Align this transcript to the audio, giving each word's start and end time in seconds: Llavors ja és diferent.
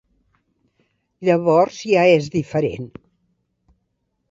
Llavors 1.29 1.77
ja 1.91 2.07
és 2.15 2.33
diferent. 2.39 2.91